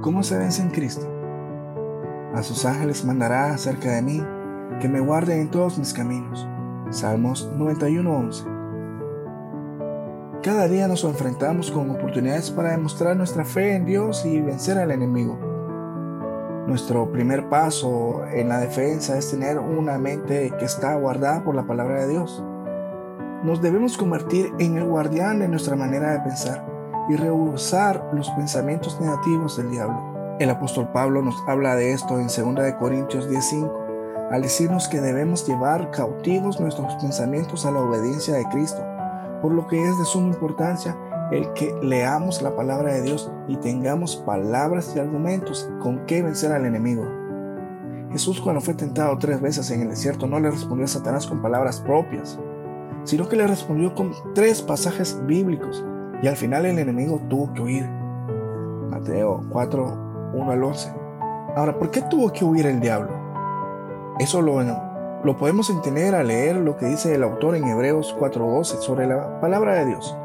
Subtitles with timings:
[0.00, 1.06] ¿Cómo se vence en Cristo?
[2.32, 4.24] A sus ángeles mandará acerca de mí
[4.80, 6.46] que me guarden en todos mis caminos.
[6.90, 8.44] Salmos 91:11.
[10.40, 14.92] Cada día nos enfrentamos con oportunidades para demostrar nuestra fe en Dios y vencer al
[14.92, 15.36] enemigo.
[16.68, 21.66] Nuestro primer paso en la defensa es tener una mente que está guardada por la
[21.66, 22.44] palabra de Dios.
[23.42, 26.77] Nos debemos convertir en el guardián de nuestra manera de pensar
[27.08, 30.36] y rehusar los pensamientos negativos del diablo.
[30.38, 35.46] El apóstol Pablo nos habla de esto en 2 Corintios 10:5, al decirnos que debemos
[35.46, 38.84] llevar cautivos nuestros pensamientos a la obediencia de Cristo,
[39.42, 40.96] por lo que es de suma importancia
[41.32, 46.52] el que leamos la palabra de Dios y tengamos palabras y argumentos con que vencer
[46.52, 47.04] al enemigo.
[48.10, 51.42] Jesús cuando fue tentado tres veces en el desierto no le respondió a Satanás con
[51.42, 52.38] palabras propias,
[53.04, 55.84] sino que le respondió con tres pasajes bíblicos
[56.22, 57.88] y al final el enemigo tuvo que huir.
[58.90, 60.92] Mateo 4, 1 al 11.
[61.56, 63.10] Ahora, ¿por qué tuvo que huir el diablo?
[64.18, 64.60] Eso lo,
[65.22, 69.40] lo podemos entender al leer lo que dice el autor en Hebreos 4:12 sobre la
[69.40, 70.16] palabra de Dios.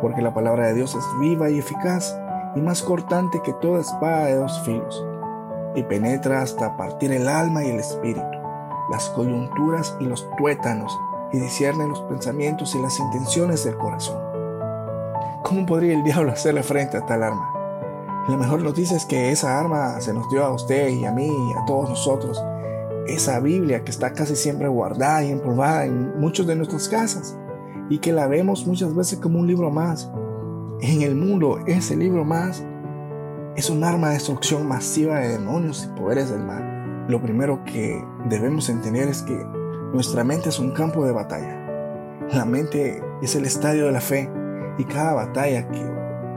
[0.00, 2.18] Porque la palabra de Dios es viva y eficaz
[2.54, 5.06] y más cortante que toda espada de dos filos,
[5.74, 8.38] y penetra hasta partir el alma y el espíritu,
[8.90, 10.98] las coyunturas y los tuétanos,
[11.32, 14.29] y discierne los pensamientos y las intenciones del corazón.
[15.42, 17.54] ¿Cómo podría el diablo hacerle frente a tal arma?
[18.28, 21.26] la mejor noticia es que esa arma se nos dio a usted y a mí
[21.26, 22.40] y a todos nosotros.
[23.08, 27.36] Esa Biblia que está casi siempre guardada y empolvada en muchas de nuestras casas
[27.88, 30.10] y que la vemos muchas veces como un libro más.
[30.80, 32.62] En el mundo, ese libro más
[33.56, 37.06] es un arma de destrucción masiva de demonios y poderes del mal.
[37.08, 39.44] Lo primero que debemos entender es que
[39.92, 41.56] nuestra mente es un campo de batalla.
[42.32, 44.30] La mente es el estadio de la fe
[44.80, 45.84] y cada batalla que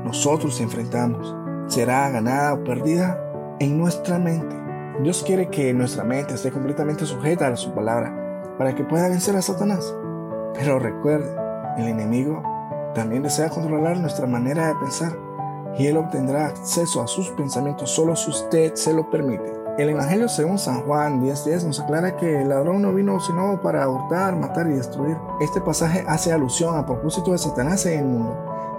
[0.04, 1.34] nosotros enfrentamos
[1.68, 3.18] será ganada o perdida
[3.60, 4.54] en nuestra mente.
[5.02, 9.36] Dios quiere que nuestra mente esté completamente sujeta a su palabra para que pueda vencer
[9.38, 9.96] a Satanás.
[10.54, 11.34] Pero recuerde,
[11.78, 12.44] el enemigo
[12.94, 15.18] también desea controlar nuestra manera de pensar
[15.78, 19.63] y él obtendrá acceso a sus pensamientos solo si usted se lo permite.
[19.76, 23.90] El Evangelio según San Juan 10.10 nos aclara que el ladrón no vino sino para
[23.90, 25.18] hurtar, matar y destruir.
[25.42, 28.38] Este pasaje hace alusión a propósito de Satanás en el mundo.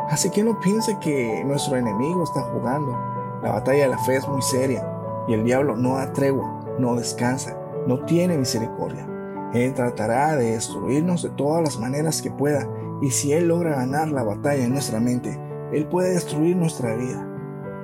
[0.08, 2.96] Así que no piense que nuestro enemigo está jugando.
[3.42, 4.86] La batalla de la fe es muy seria
[5.26, 7.56] y el diablo no da tregua, no descansa,
[7.88, 9.04] no tiene misericordia.
[9.52, 12.68] Él tratará de destruirnos de todas las maneras que pueda
[13.02, 15.40] y si él logra ganar la batalla en nuestra mente,
[15.72, 17.26] él puede destruir nuestra vida.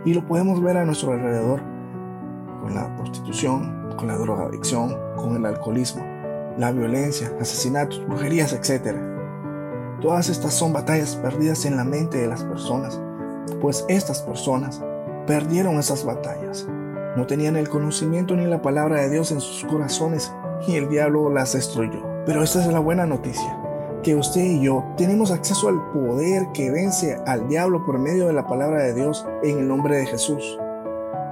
[0.04, 1.69] Y lo podemos ver a nuestro alrededor
[2.60, 6.04] con la prostitución, con la drogadicción, con el alcoholismo,
[6.58, 8.96] la violencia, asesinatos, brujerías, etc.
[10.00, 13.00] Todas estas son batallas perdidas en la mente de las personas,
[13.60, 14.82] pues estas personas
[15.26, 16.66] perdieron esas batallas.
[17.16, 20.32] No tenían el conocimiento ni la palabra de Dios en sus corazones
[20.66, 22.02] y el diablo las destruyó.
[22.24, 23.58] Pero esta es la buena noticia,
[24.02, 28.32] que usted y yo tenemos acceso al poder que vence al diablo por medio de
[28.32, 30.58] la palabra de Dios en el nombre de Jesús.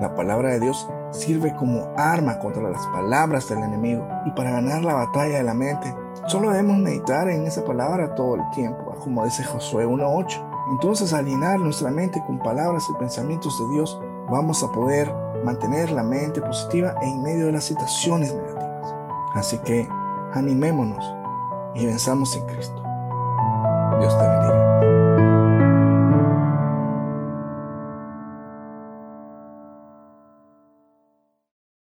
[0.00, 4.84] La palabra de Dios sirve como arma contra las palabras del enemigo y para ganar
[4.84, 5.92] la batalla de la mente
[6.26, 10.70] solo debemos meditar en esa palabra todo el tiempo, como dice Josué 1.8.
[10.70, 14.00] Entonces al llenar nuestra mente con palabras y pensamientos de Dios,
[14.30, 15.12] vamos a poder
[15.44, 18.94] mantener la mente positiva en medio de las situaciones negativas.
[19.34, 19.88] Así que
[20.34, 21.04] animémonos
[21.74, 22.82] y venzamos en Cristo.
[23.98, 24.37] Dios te bendiga.